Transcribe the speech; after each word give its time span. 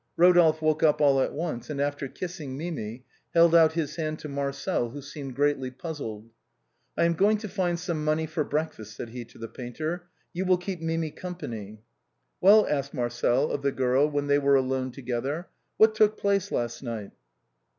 Rodolphe 0.17 0.65
woke 0.65 0.81
up 0.81 0.99
all 0.99 1.21
at 1.21 1.31
once, 1.31 1.69
and 1.69 1.79
after 1.79 2.07
kissing 2.07 2.57
Mimi, 2.57 3.05
held 3.35 3.53
out 3.53 3.73
his 3.73 3.97
hand 3.97 4.17
to 4.17 4.27
Marcel, 4.27 4.89
who 4.89 4.99
seemed 4.99 5.35
greatly 5.35 5.69
puzzled." 5.69 6.31
I 6.97 7.03
am 7.03 7.13
going 7.13 7.37
to 7.37 7.47
find 7.47 7.77
some 7.79 8.03
money 8.03 8.25
for 8.25 8.43
breakfast," 8.43 8.95
said 8.95 9.09
he 9.09 9.23
to 9.25 9.37
the 9.37 9.47
painter." 9.47 10.07
You 10.33 10.45
will 10.45 10.57
keep 10.57 10.81
Mimi 10.81 11.11
company."" 11.11 11.83
Well," 12.41 12.65
asked 12.67 12.95
Marcel 12.95 13.51
of 13.51 13.61
the 13.61 13.71
girl 13.71 14.09
when 14.09 14.25
they 14.25 14.39
were 14.39 14.55
alone 14.55 14.89
together," 14.91 15.47
what 15.77 15.93
took 15.93 16.17
place 16.17 16.51
last 16.51 16.81
night 16.81 17.11